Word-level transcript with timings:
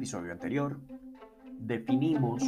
episodio 0.00 0.32
anterior, 0.32 0.78
definimos 1.58 2.42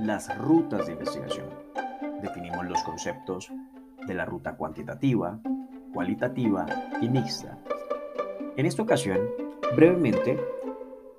las 0.00 0.36
rutas 0.36 0.86
de 0.86 0.94
investigación. 0.94 1.46
Definimos 2.20 2.66
los 2.66 2.82
conceptos 2.82 3.52
de 4.04 4.14
la 4.14 4.24
ruta 4.24 4.56
cuantitativa, 4.56 5.38
cualitativa 5.94 6.66
y 7.00 7.08
mixta. 7.08 7.56
En 8.56 8.66
esta 8.66 8.82
ocasión, 8.82 9.20
brevemente, 9.76 10.40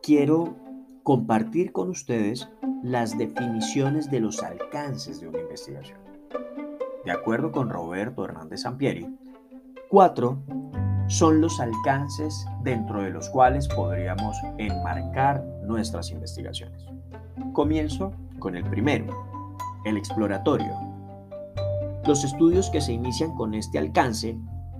quiero 0.03 0.57
compartir 1.04 1.71
con 1.71 1.89
ustedes 1.89 2.49
las 2.83 3.18
definiciones 3.18 4.11
de 4.11 4.20
los 4.20 4.43
alcances 4.43 5.21
de 5.21 5.29
una 5.29 5.39
investigación. 5.39 5.99
De 7.05 7.11
acuerdo 7.11 7.53
con 7.53 7.70
Roberto 7.70 8.25
Hernández 8.25 8.63
Sampieri, 8.63 9.08
cuatro 9.88 10.44
son 11.11 11.41
los 11.41 11.59
alcances 11.59 12.45
dentro 12.63 13.03
de 13.03 13.09
los 13.09 13.29
cuales 13.29 13.67
podríamos 13.67 14.38
enmarcar 14.57 15.43
nuestras 15.63 16.09
investigaciones. 16.09 16.85
Comienzo 17.52 18.13
con 18.39 18.55
el 18.55 18.63
primero, 18.63 19.13
el 19.83 19.97
exploratorio. 19.97 20.73
Los 22.07 22.23
estudios 22.23 22.69
que 22.69 22.79
se 22.79 22.93
inician 22.93 23.35
con 23.35 23.53
este 23.53 23.77
alcance 23.77 24.38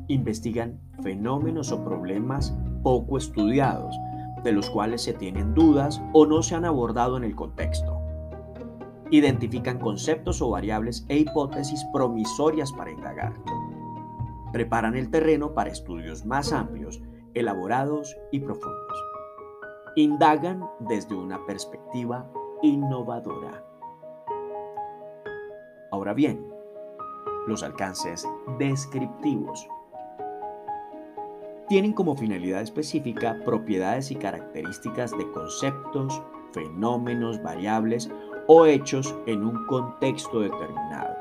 investigan 0.08 0.80
fenómenos 1.03 1.73
o 1.73 1.84
problemas 1.84 2.55
poco 2.81 3.17
estudiados, 3.17 3.94
de 4.41 4.53
los 4.53 4.70
cuales 4.70 5.03
se 5.03 5.13
tienen 5.13 5.53
dudas 5.53 6.02
o 6.13 6.25
no 6.25 6.41
se 6.44 6.55
han 6.55 6.63
abordado 6.63 7.17
en 7.17 7.25
el 7.25 7.36
contexto. 7.36 8.00
Identifican 9.09 9.80
conceptos 9.80 10.41
o 10.41 10.50
variables 10.50 11.05
e 11.09 11.17
hipótesis 11.17 11.84
promisorias 11.91 12.72
para 12.72 12.91
indagar. 12.91 13.34
Preparan 14.52 14.95
el 14.95 15.09
terreno 15.09 15.53
para 15.53 15.69
estudios 15.69 16.25
más 16.25 16.52
amplios, 16.52 17.02
elaborados 17.33 18.17
y 18.31 18.39
profundos. 18.41 19.03
Indagan 19.95 20.66
desde 20.80 21.16
una 21.16 21.45
perspectiva 21.45 22.30
innovadora. 22.61 23.63
Ahora 25.91 26.13
bien, 26.13 26.45
los 27.47 27.63
alcances 27.63 28.27
descriptivos 28.59 29.67
tienen 31.72 31.94
como 31.94 32.17
finalidad 32.17 32.61
específica 32.61 33.39
propiedades 33.45 34.11
y 34.11 34.16
características 34.16 35.17
de 35.17 35.31
conceptos, 35.31 36.22
fenómenos, 36.52 37.41
variables 37.41 38.11
o 38.47 38.66
hechos 38.66 39.16
en 39.25 39.45
un 39.45 39.66
contexto 39.67 40.41
determinado. 40.41 41.16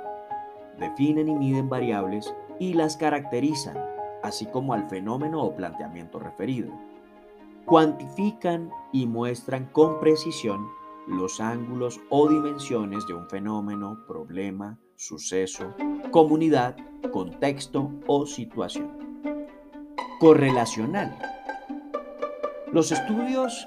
Definen 0.77 1.29
y 1.29 1.37
miden 1.37 1.69
variables 1.69 2.35
y 2.61 2.75
las 2.75 2.99
caracterizan, 2.99 3.77
así 4.23 4.47
como 4.47 4.75
al 4.75 4.89
fenómeno 4.89 5.43
o 5.43 5.57
planteamiento 5.57 6.21
referido. 6.21 6.71
Cuantifican 7.65 8.71
y 8.93 9.07
muestran 9.07 9.65
con 9.73 9.99
precisión 9.99 10.69
los 11.09 11.41
ángulos 11.41 11.99
o 12.11 12.29
dimensiones 12.29 13.07
de 13.07 13.15
un 13.15 13.29
fenómeno, 13.29 14.05
problema, 14.07 14.79
suceso, 14.95 15.75
comunidad, 16.11 16.77
contexto 17.11 17.91
o 18.07 18.27
situación 18.27 18.91
correlacional. 20.21 21.19
Los 22.73 22.93
estudios 22.93 23.67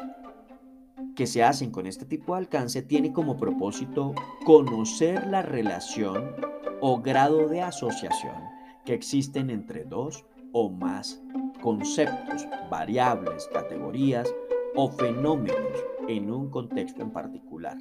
que 1.16 1.26
se 1.26 1.44
hacen 1.44 1.72
con 1.72 1.88
este 1.88 2.06
tipo 2.06 2.34
de 2.34 2.42
alcance 2.42 2.84
tienen 2.84 3.12
como 3.12 3.38
propósito 3.38 4.14
conocer 4.46 5.26
la 5.28 5.42
relación 5.42 6.36
o 6.80 7.02
grado 7.02 7.48
de 7.48 7.62
asociación 7.62 8.53
que 8.86 8.94
existen 8.94 9.50
entre 9.50 9.86
dos 9.86 10.26
o 10.52 10.70
más 10.70 11.22
conceptos, 11.62 12.48
variables, 12.70 13.50
categorías 13.54 14.34
o 14.76 14.92
fenómenos 14.92 15.84
en 16.08 16.32
un 16.32 16.50
contexto 16.50 17.02
en 17.02 17.12
particular. 17.12 17.78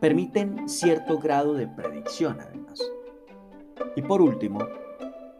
Permiten 0.00 0.68
cierto 0.68 1.18
grado 1.18 1.54
de 1.54 1.66
predicción 1.66 2.38
además. 2.40 2.80
Y 3.96 4.02
por 4.02 4.22
último, 4.22 4.60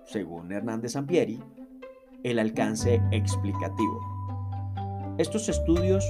según 0.05 0.53
Hernández 0.53 0.93
Sampieri, 0.93 1.41
el 2.23 2.39
alcance 2.39 3.03
explicativo. 3.11 4.01
Estos 5.19 5.49
estudios 5.49 6.05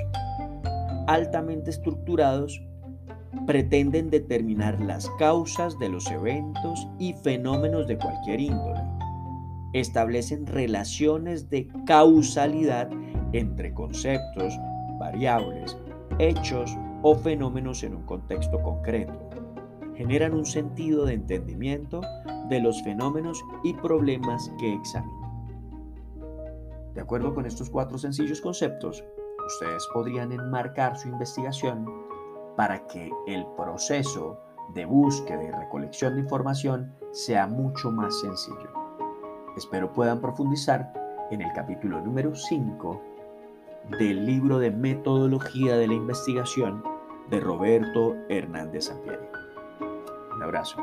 altamente 1.06 1.70
estructurados 1.70 2.62
pretenden 3.46 4.10
determinar 4.10 4.80
las 4.80 5.08
causas 5.18 5.78
de 5.78 5.88
los 5.88 6.10
eventos 6.10 6.88
y 6.98 7.12
fenómenos 7.14 7.86
de 7.86 7.98
cualquier 7.98 8.40
índole. 8.40 8.80
Establecen 9.72 10.46
relaciones 10.46 11.50
de 11.50 11.68
causalidad 11.86 12.88
entre 13.32 13.74
conceptos, 13.74 14.54
variables, 14.98 15.76
hechos 16.18 16.76
o 17.02 17.14
fenómenos 17.14 17.82
en 17.82 17.96
un 17.96 18.02
contexto 18.02 18.62
concreto. 18.62 19.28
Generan 19.96 20.34
un 20.34 20.46
sentido 20.46 21.04
de 21.04 21.14
entendimiento 21.14 22.00
de 22.48 22.60
los 22.60 22.82
fenómenos 22.82 23.44
y 23.62 23.74
problemas 23.74 24.50
que 24.58 24.74
examinan. 24.74 25.24
De 26.94 27.00
acuerdo 27.00 27.34
con 27.34 27.44
estos 27.44 27.68
cuatro 27.70 27.98
sencillos 27.98 28.40
conceptos, 28.40 29.04
ustedes 29.46 29.86
podrían 29.92 30.32
enmarcar 30.32 30.96
su 30.96 31.08
investigación 31.08 31.84
para 32.56 32.86
que 32.86 33.10
el 33.26 33.46
proceso 33.56 34.40
de 34.74 34.84
búsqueda 34.84 35.42
y 35.42 35.50
recolección 35.50 36.14
de 36.14 36.22
información 36.22 36.94
sea 37.12 37.46
mucho 37.46 37.90
más 37.90 38.20
sencillo. 38.20 38.70
Espero 39.56 39.92
puedan 39.92 40.20
profundizar 40.20 40.92
en 41.30 41.42
el 41.42 41.52
capítulo 41.52 42.00
número 42.00 42.34
5 42.34 43.00
del 43.98 44.24
libro 44.24 44.58
de 44.58 44.70
Metodología 44.70 45.76
de 45.76 45.86
la 45.86 45.94
Investigación 45.94 46.82
de 47.30 47.40
Roberto 47.40 48.16
Hernández 48.28 48.86
Sampieri. 48.86 49.26
Un 50.34 50.42
abrazo. 50.42 50.78